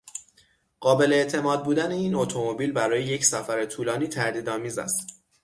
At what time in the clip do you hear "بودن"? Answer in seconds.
1.63-1.91